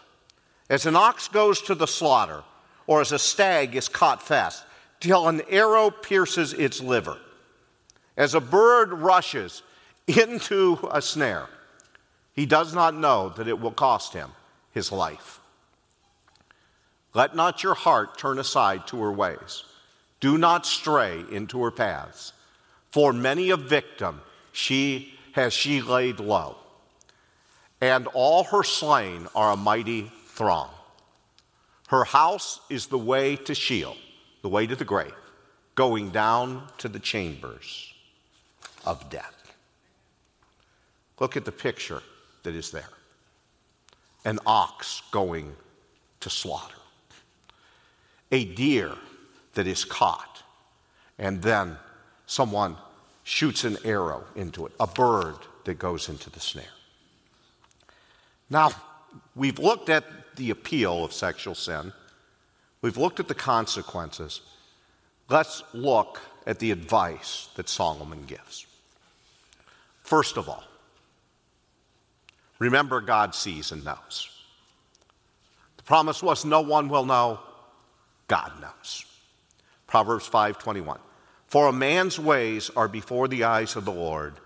[0.70, 2.44] As an ox goes to the slaughter,
[2.86, 4.64] or as a stag is caught fast,
[5.00, 7.18] till an arrow pierces its liver.
[8.16, 9.64] As a bird rushes
[10.06, 11.48] into a snare,
[12.34, 14.30] he does not know that it will cost him
[14.72, 15.40] his life.
[17.14, 19.64] Let not your heart turn aside to her ways.
[20.18, 22.32] Do not stray into her paths.
[22.90, 24.20] For many a victim
[24.52, 26.56] she has she laid low,
[27.80, 30.70] and all her slain are a mighty throng.
[31.88, 33.96] Her house is the way to Sheol,
[34.42, 35.14] the way to the grave,
[35.74, 37.92] going down to the chambers
[38.84, 39.52] of death.
[41.20, 42.02] Look at the picture
[42.44, 42.88] that is there
[44.24, 45.54] an ox going
[46.20, 46.78] to slaughter,
[48.32, 48.92] a deer
[49.52, 50.42] that is caught,
[51.18, 51.76] and then
[52.26, 52.76] someone
[53.22, 56.64] shoots an arrow into it, a bird that goes into the snare.
[58.48, 58.70] Now,
[59.36, 60.04] we've looked at
[60.36, 61.92] the appeal of sexual sin,
[62.80, 64.40] we've looked at the consequences.
[65.28, 68.66] Let's look at the advice that Solomon gives.
[70.02, 70.64] First of all,
[72.58, 74.30] Remember, God sees and knows.
[75.76, 77.40] The promise was no one will know,
[78.28, 79.04] God knows.
[79.86, 80.98] Proverbs 5:21.
[81.46, 84.40] For a man's ways are before the eyes of the Lord,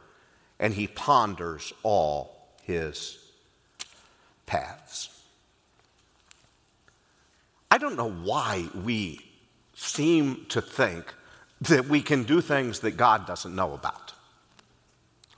[0.58, 3.18] and he ponders all his
[4.46, 5.08] paths.
[7.70, 9.24] I don't know why we
[9.74, 11.14] seem to think
[11.60, 14.12] that we can do things that God doesn't know about.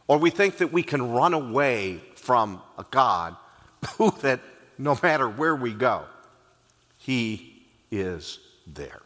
[0.06, 3.36] Or we think that we can run away from a God
[3.96, 4.40] who, that
[4.78, 6.04] no matter where we go,
[6.98, 9.00] He is there.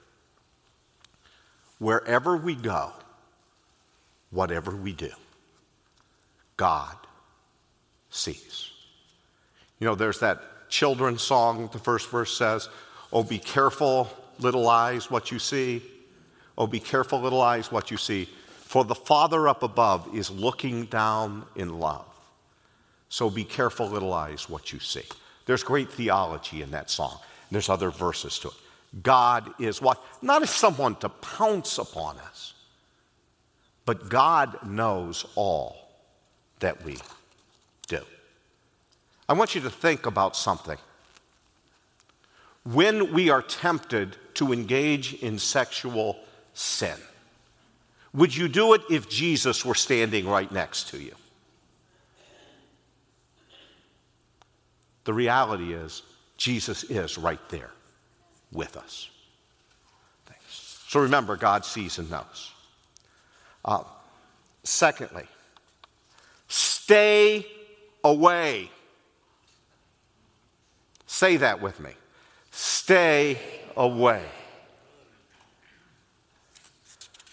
[1.79, 2.93] Wherever we go,
[4.31, 5.11] whatever we do,
[6.57, 6.97] God
[8.11, 8.71] sees.
[9.79, 12.69] You know, there's that children's song, the first verse says,
[13.13, 14.09] Oh, be careful,
[14.39, 15.83] little eyes, what you see.
[16.57, 18.29] Oh, be careful, little eyes, what you see.
[18.49, 22.07] For the Father up above is looking down in love.
[23.15, 25.05] So be careful, little eyes, what you see.
[25.47, 27.21] There's great theology in that song.
[27.49, 28.55] There's other verses to it.
[29.05, 30.03] God is what?
[30.21, 32.55] Not as someone to pounce upon us,
[33.87, 35.77] but God knows all
[36.59, 36.97] that we
[37.87, 38.01] do.
[39.29, 40.79] I want you to think about something.
[42.65, 46.19] When we are tempted to engage in sexual
[46.53, 46.99] sin,
[48.13, 51.15] would you do it if Jesus were standing right next to you?
[55.05, 56.03] The reality is,
[56.37, 57.71] Jesus is right there
[58.53, 59.11] with us.
[60.27, 60.81] Thanks.
[60.89, 62.53] So remember, God sees and knows.
[63.65, 63.83] Uh,
[64.63, 65.25] secondly,
[66.49, 67.47] stay
[68.03, 68.71] away.
[71.07, 71.93] Say that with me.
[72.51, 73.39] Stay
[73.77, 74.23] away.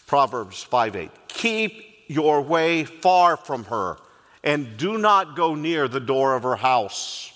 [0.07, 1.11] Proverbs 5 8.
[1.27, 3.97] Keep your way far from her
[4.43, 7.31] and do not go near the door of her house.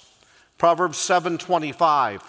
[0.57, 2.21] Proverbs 7:25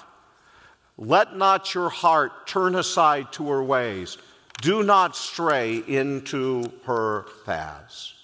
[0.98, 4.18] Let not your heart turn aside to her ways.
[4.62, 8.14] Do not stray into her paths.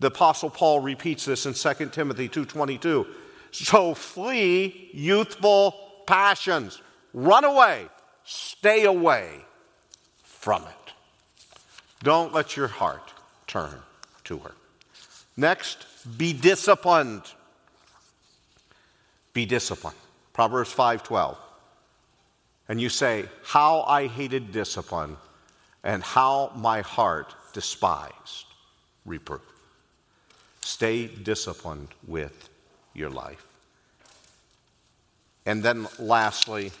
[0.00, 3.06] The apostle Paul repeats this in 2 Timothy 2:22.
[3.52, 6.80] So flee youthful passions.
[7.12, 7.88] Run away.
[8.24, 9.44] Stay away
[10.22, 10.92] from it.
[12.02, 13.12] Don't let your heart
[13.46, 13.82] turn
[14.24, 14.52] to her.
[15.36, 15.86] Next,
[16.18, 17.22] be disciplined.
[19.32, 19.96] Be disciplined.
[20.32, 21.38] Proverbs 5:12.
[22.68, 25.16] And you say, "How I hated discipline
[25.82, 28.46] and how my heart despised
[29.04, 29.42] reproof."
[30.62, 32.48] Stay disciplined with
[32.94, 33.46] your life.
[35.44, 36.72] And then lastly,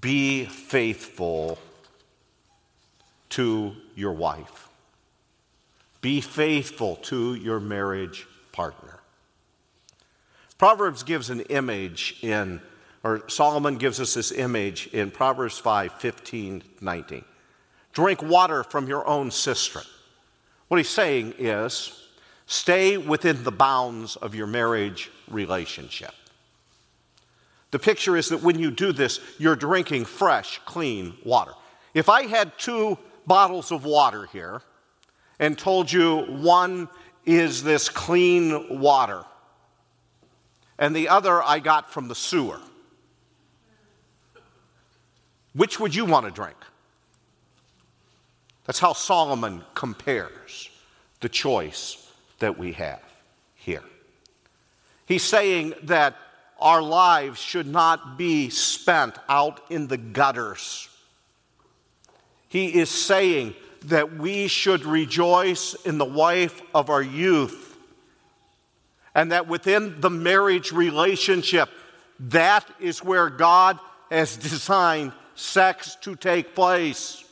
[0.00, 1.58] be faithful
[3.30, 4.68] to your wife.
[6.00, 9.00] Be faithful to your marriage partner.
[10.58, 12.60] Proverbs gives an image in,
[13.04, 17.24] or Solomon gives us this image in Proverbs 5 15, 19.
[17.92, 19.82] Drink water from your own cistern.
[20.68, 22.08] What he's saying is
[22.46, 26.12] stay within the bounds of your marriage relationship.
[27.70, 31.52] The picture is that when you do this, you're drinking fresh, clean water.
[31.94, 34.62] If I had two bottles of water here
[35.38, 36.88] and told you one
[37.24, 39.24] is this clean water,
[40.78, 42.60] and the other I got from the sewer.
[45.54, 46.56] Which would you want to drink?
[48.66, 50.70] That's how Solomon compares
[51.20, 53.02] the choice that we have
[53.54, 53.82] here.
[55.06, 56.16] He's saying that
[56.58, 60.88] our lives should not be spent out in the gutters.
[62.48, 63.54] He is saying
[63.84, 67.65] that we should rejoice in the wife of our youth
[69.16, 71.70] and that within the marriage relationship,
[72.20, 73.78] that is where God
[74.10, 77.24] has designed sex to take place,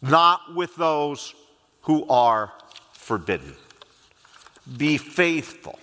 [0.00, 1.34] not with those
[1.82, 2.50] who are
[2.94, 3.54] forbidden.
[4.78, 5.78] Be faithful.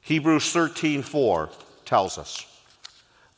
[0.00, 1.50] Hebrews 13:4
[1.84, 2.44] tells us,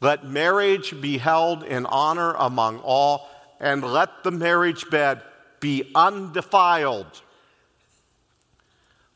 [0.00, 3.28] "Let marriage be held in honor among all,
[3.60, 5.20] and let the marriage bed
[5.60, 7.20] be undefiled."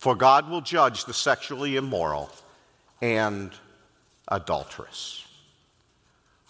[0.04, 2.30] For God will judge the sexually immoral
[3.00, 3.50] and
[4.28, 5.26] adulterous.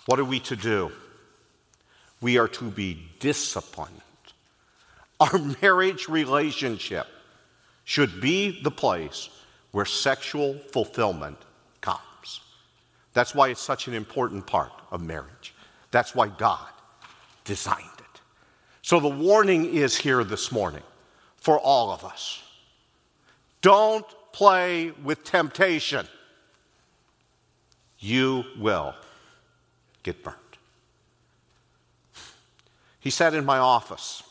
[0.07, 0.91] What are we to do?
[2.21, 3.95] We are to be disciplined.
[5.21, 7.07] Our marriage relationship
[7.85, 9.29] should be the place
[9.71, 11.39] where sexual fulfillment
[11.81, 12.41] comes.
[13.13, 15.55] That's why it's such an important part of marriage.
[15.93, 16.73] That's why God
[17.45, 18.21] designed it.
[18.83, 20.83] So the warning is here this morning
[21.37, 22.44] for all of us.
[23.65, 26.07] Don't play with temptation.
[27.99, 28.95] You will
[30.03, 30.37] get burned.
[33.01, 34.23] He sat in my office.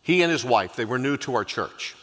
[0.00, 1.94] He and his wife, they were new to our church.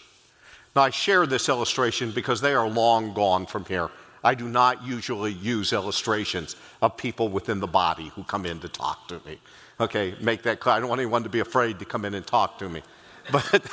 [0.76, 3.90] Now, I share this illustration because they are long gone from here.
[4.24, 8.70] I do not usually use illustrations of people within the body who come in to
[8.70, 9.40] talk to me.
[9.80, 10.76] Okay, make that clear.
[10.76, 12.84] I don't want anyone to be afraid to come in and talk to me.
[13.32, 13.64] But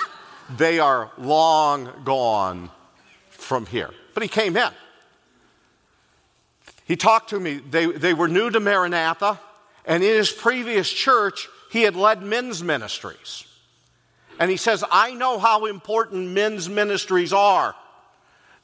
[0.57, 2.71] they are long gone
[3.31, 3.91] from here.
[4.15, 4.71] But he came in.
[6.85, 7.59] He talked to me.
[7.59, 9.39] They, they were new to Maranatha,
[9.85, 13.45] and in his previous church, he had led men's ministries.
[14.41, 17.75] And he says, I know how important men's ministries are,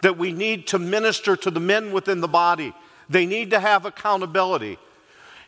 [0.02, 2.74] that we need to minister to the men within the body.
[3.10, 4.78] They need to have accountability.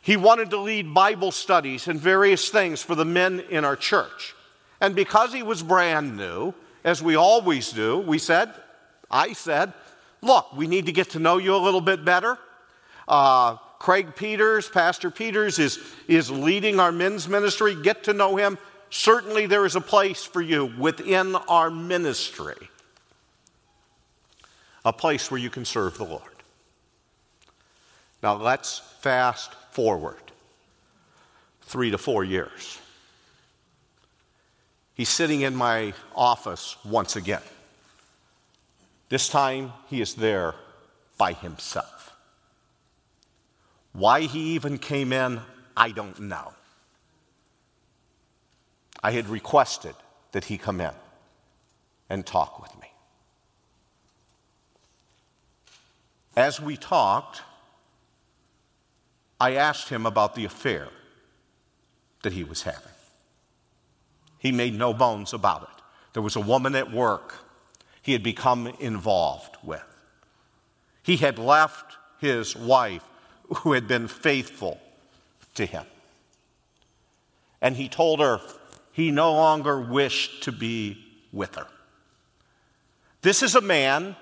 [0.02, 4.35] He wanted to lead Bible studies and various things for the men in our church.
[4.80, 6.54] And because he was brand new,
[6.84, 8.52] as we always do, we said,
[9.10, 9.72] I said,
[10.22, 12.38] look, we need to get to know you a little bit better.
[13.08, 17.74] Uh, Craig Peters, Pastor Peters, is, is leading our men's ministry.
[17.74, 18.58] Get to know him.
[18.90, 22.68] Certainly, there is a place for you within our ministry,
[24.84, 26.22] a place where you can serve the Lord.
[28.22, 30.22] Now, let's fast forward
[31.62, 32.78] three to four years.
[34.96, 37.42] He's sitting in my office once again.
[39.10, 40.54] This time, he is there
[41.18, 42.16] by himself.
[43.92, 45.40] Why he even came in,
[45.76, 46.54] I don't know.
[49.02, 49.94] I had requested
[50.32, 50.94] that he come in
[52.08, 52.90] and talk with me.
[56.34, 57.42] As we talked,
[59.38, 60.88] I asked him about the affair
[62.22, 62.95] that he was having.
[64.46, 65.82] He made no bones about it.
[66.12, 67.34] There was a woman at work
[68.00, 69.82] he had become involved with.
[71.02, 73.02] He had left his wife,
[73.56, 74.80] who had been faithful
[75.56, 75.84] to him.
[77.60, 78.38] And he told her
[78.92, 81.66] he no longer wished to be with her.
[83.22, 84.14] This is a man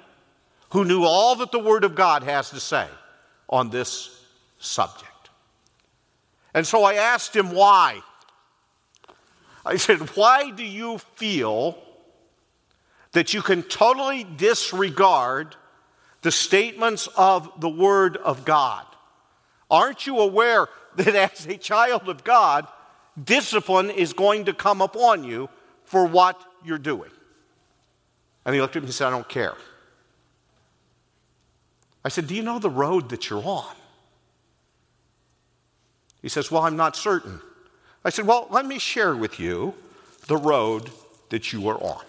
[0.71, 2.87] who knew all that the Word of God has to say
[3.51, 4.25] on this
[4.59, 5.29] subject.
[6.55, 8.01] And so I asked him why.
[9.65, 11.79] I said, Why do you feel
[13.13, 15.57] that you can totally disregard
[16.23, 18.85] the statements of the Word of God?
[19.71, 22.67] Aren't you aware that as a child of God,
[23.23, 25.49] discipline is going to come upon you
[25.85, 27.11] for what you're doing?
[28.45, 29.55] And he looked at me and said, I don't care.
[32.05, 33.75] I said, Do you know the road that you're on?
[36.21, 37.41] He says, Well, I'm not certain.
[38.05, 39.75] I said, Well, let me share with you
[40.27, 40.91] the road
[41.31, 42.05] that you are on.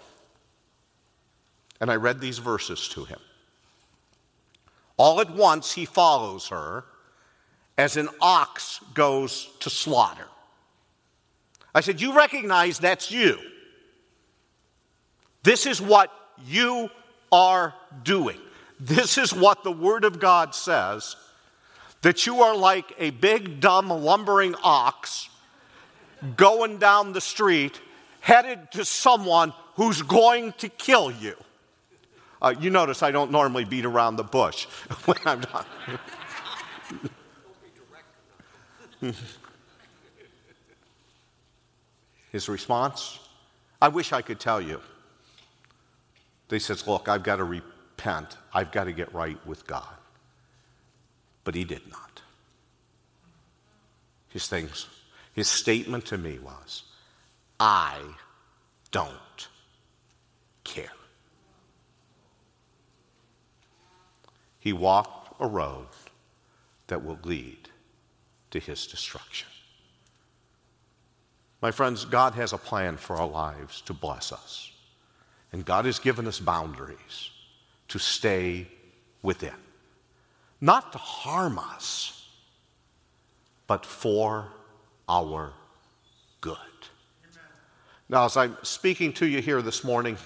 [1.79, 3.19] And I read these verses to him.
[4.97, 6.85] All at once he follows her
[7.77, 10.27] as an ox goes to slaughter.
[11.73, 13.37] I said, You recognize that's you.
[15.43, 16.11] This is what
[16.45, 16.89] you
[17.31, 17.73] are
[18.03, 18.39] doing.
[18.79, 21.15] This is what the Word of God says
[22.01, 25.29] that you are like a big, dumb, lumbering ox
[26.25, 27.79] going down the street
[28.19, 31.35] headed to someone who's going to kill you.
[32.41, 34.65] Uh, you notice I don't normally beat around the bush
[35.05, 35.41] when I'm.
[42.31, 43.19] His response?
[43.81, 44.81] I wish I could tell you.
[46.49, 48.37] They says, Look, I've got to repent.
[48.53, 49.95] I've got to get right with God.
[51.43, 52.21] But he did not.
[54.29, 54.87] His things
[55.35, 56.83] his statement to me was,
[57.59, 57.99] I
[58.91, 59.49] don't
[60.63, 60.93] care.
[64.59, 65.87] He walked a road
[66.87, 67.67] that will lead
[68.51, 69.49] to his destruction.
[71.61, 74.71] My friends, God has a plan for our lives to bless us.
[75.51, 77.29] And God has given us boundaries
[77.89, 78.67] to stay
[79.21, 79.53] within.
[80.61, 82.25] Not to harm us,
[83.67, 84.53] but for
[85.07, 85.53] our
[86.41, 86.57] good.
[88.07, 90.17] Now, as I'm speaking to you here this morning,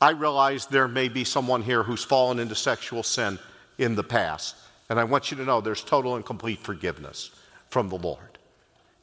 [0.00, 3.38] I realize there may be someone here who's fallen into sexual sin
[3.78, 4.56] in the past.
[4.88, 7.30] And I want you to know there's total and complete forgiveness
[7.68, 8.38] from the Lord.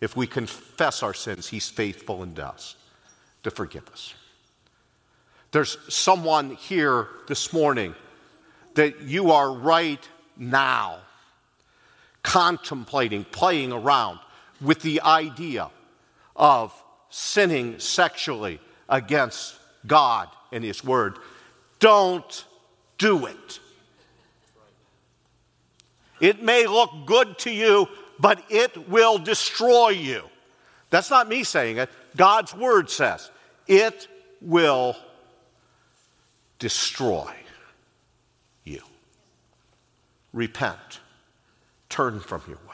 [0.01, 2.77] If we confess our sins, He's faithful and just
[3.43, 4.13] to forgive us.
[5.51, 7.93] There's someone here this morning
[8.73, 10.97] that you are right now
[12.23, 14.19] contemplating, playing around
[14.63, 15.69] with the idea
[16.35, 16.73] of
[17.09, 18.59] sinning sexually
[18.89, 19.55] against
[19.85, 21.17] God and His Word.
[21.79, 22.45] Don't
[22.97, 23.59] do it.
[26.19, 27.87] It may look good to you,
[28.19, 30.23] but it will destroy you.
[30.89, 31.89] That's not me saying it.
[32.15, 33.29] God's Word says
[33.67, 34.07] it
[34.41, 34.95] will
[36.59, 37.31] destroy
[38.63, 38.81] you.
[40.31, 41.01] Repent,
[41.89, 42.72] turn from your way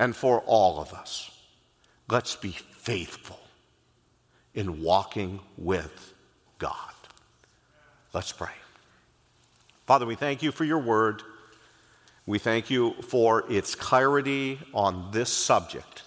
[0.00, 1.30] and for all of us.
[2.08, 3.38] Let's be faithful
[4.54, 6.14] in walking with
[6.58, 6.74] God.
[8.12, 8.48] Let's pray.
[9.86, 11.22] Father, we thank you for your word.
[12.26, 16.02] We thank you for its clarity on this subject.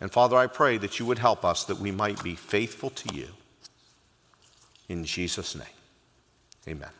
[0.00, 3.14] And Father, I pray that you would help us that we might be faithful to
[3.14, 3.28] you.
[4.88, 5.66] In Jesus' name,
[6.66, 6.99] amen.